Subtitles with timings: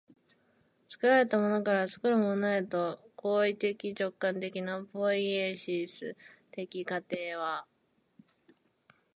[0.89, 6.17] 作られたものから作るものへとの行為的直観的なポイエシス
[6.49, 7.67] 的過程は